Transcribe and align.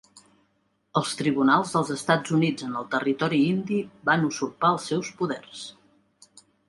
Els 1.01 1.11
tribunals 1.17 1.73
dels 1.75 1.91
Estats 1.95 2.33
Units 2.37 2.67
en 2.69 2.73
el 2.79 2.87
Territori 2.95 3.43
Indi 3.51 3.77
van 4.11 4.25
usurpar 4.31 4.73
els 4.79 4.89
seus 4.93 5.13
poders. 5.21 5.61